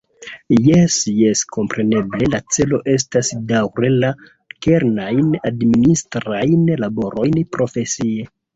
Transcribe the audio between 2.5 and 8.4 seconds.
celo estas daŭre fari la kernajn administrajn laborojn profesie.